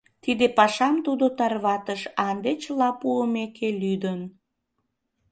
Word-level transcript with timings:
Тиде 0.23 0.45
пашам 0.57 0.95
тудо 1.05 1.25
тарватыш, 1.37 2.01
а 2.21 2.23
ынде, 2.33 2.51
чыла 2.63 2.89
пуымеке, 3.01 3.69
лӱдын. 3.81 4.19